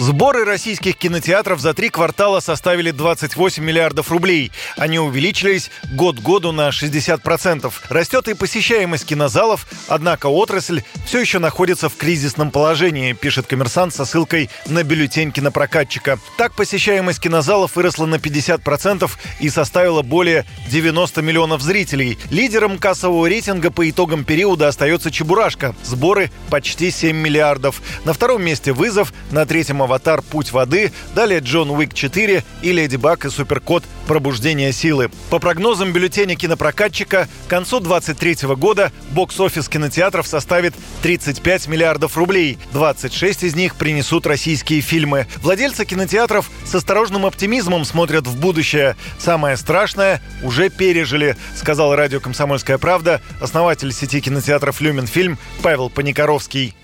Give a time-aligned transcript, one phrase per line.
[0.00, 4.52] Сборы российских кинотеатров за три квартала составили 28 миллиардов рублей.
[4.76, 7.72] Они увеличились год году на 60%.
[7.88, 14.04] Растет и посещаемость кинозалов, однако отрасль все еще находится в кризисном положении, пишет коммерсант со
[14.04, 16.20] ссылкой на бюллетень кинопрокатчика.
[16.36, 22.18] Так посещаемость кинозалов выросла на 50% и составила более 90 миллионов зрителей.
[22.30, 25.74] Лидером кассового рейтинга по итогам периода остается «Чебурашка».
[25.82, 27.82] Сборы почти 7 миллиардов.
[28.04, 30.22] На втором месте «Вызов», на третьем «Аватар.
[30.22, 33.84] Путь воды», далее «Джон Уик 4» и «Леди Баг и Суперкот.
[34.06, 35.10] Пробуждение силы».
[35.30, 42.58] По прогнозам бюллетеня кинопрокатчика, к концу 2023 года бокс-офис кинотеатров составит 35 миллиардов рублей.
[42.72, 45.26] 26 из них принесут российские фильмы.
[45.42, 48.96] Владельцы кинотеатров с осторожным оптимизмом смотрят в будущее.
[49.18, 56.74] Самое страшное уже пережили, сказал радио «Комсомольская правда» основатель сети кинотеатров «Люминфильм» Павел Паникоровский.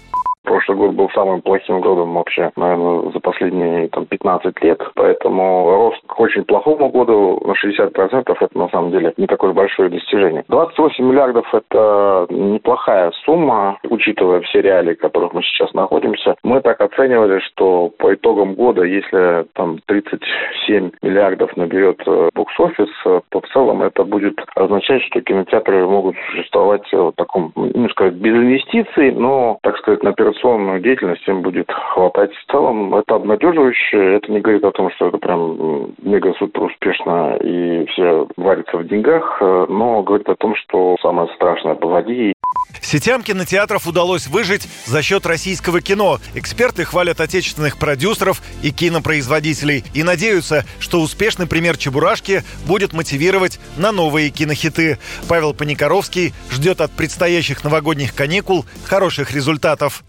[0.65, 4.81] Прошлый год был самым плохим годом вообще, наверное, за последние там, 15 лет.
[4.95, 9.91] Поэтому рост к очень плохому году на 60% это на самом деле не такое большое
[9.91, 10.45] достижение.
[10.49, 16.35] 28 миллиардов это неплохая сумма, учитывая все реалии, в которых мы сейчас находимся.
[16.43, 23.21] Мы так оценивали, что по итогам года, если там 37 миллиардов наберет э, бокс-офис, э,
[23.29, 28.33] то в целом это будет означать, что кинотеатры могут существовать в таком, ну, сказать, без
[28.33, 30.15] инвестиций, но, так сказать, на
[30.55, 32.33] операционную деятельность им будет хватать.
[32.33, 34.17] В целом это обнадеживающе.
[34.17, 39.39] Это не говорит о том, что это прям мега-супер успешно и все варится в деньгах,
[39.41, 42.33] э, но говорит о том, что самое страшное позади.
[42.81, 46.19] Сетям кинотеатров удалось выжить за счет российского кино.
[46.35, 53.91] Эксперты хвалят отечественных продюсеров и кинопроизводителей и надеются, что успешный пример Чебурашки будет мотивировать на
[53.91, 54.99] новые кинохиты.
[55.29, 60.05] Павел Паникоровский ждет от предстоящих новогодних каникул хороших результатов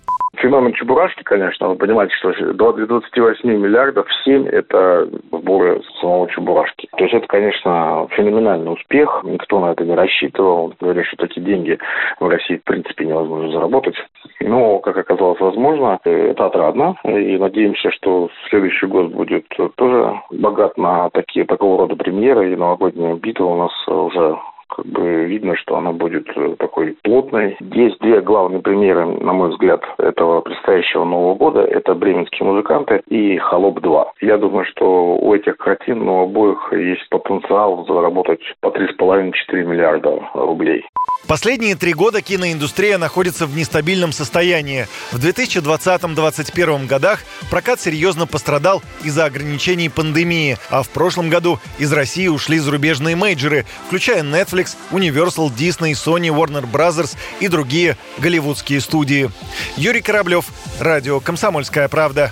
[0.45, 6.87] феномен Чебурашки, конечно, вы понимаете, что до 28 миллиардов 7– это сборы самого Чебурашки.
[6.95, 9.21] То есть это, конечно, феноменальный успех.
[9.23, 10.73] Никто на это не рассчитывал.
[10.79, 11.79] Говорили, что такие деньги
[12.19, 13.95] в России в принципе невозможно заработать.
[14.39, 15.99] Но, как оказалось, возможно.
[16.03, 16.95] Это отрадно.
[17.03, 22.51] И надеемся, что следующий год будет тоже богат на такие, такого рода премьеры.
[22.51, 24.37] И новогодняя битва у нас уже
[24.85, 27.57] как бы видно, что она будет э, такой плотной.
[27.59, 31.61] Есть две главные примеры, на мой взгляд, этого предстоящего Нового года.
[31.61, 34.05] Это «Бременские музыканты» и «Холоп-2».
[34.21, 39.31] Я думаю, что у этих картин, ну, обоих есть потенциал заработать по 3,5-4
[39.63, 40.85] миллиарда рублей.
[41.27, 44.85] Последние три года киноиндустрия находится в нестабильном состоянии.
[45.11, 52.27] В 2020-2021 годах прокат серьезно пострадал из-за ограничений пандемии, а в прошлом году из России
[52.27, 57.15] ушли зарубежные мейджеры, включая Netflix, Universal, Disney, Sony, Warner Bros.
[57.39, 59.31] и другие голливудские студии.
[59.77, 60.45] Юрий Кораблев,
[60.79, 62.31] Радио «Комсомольская правда».